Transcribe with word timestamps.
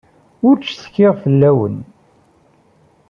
Ur 0.47 0.55
ttcetkiɣ 0.57 1.11
fell-awent. 1.23 1.85